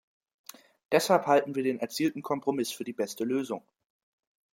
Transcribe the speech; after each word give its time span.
Deshalb 0.91 1.27
halten 1.27 1.53
wir 1.53 1.61
den 1.61 1.77
erzielten 1.79 2.23
Kompromiss 2.23 2.71
für 2.71 2.83
die 2.83 2.91
beste 2.91 3.23
Lösung. 3.23 3.61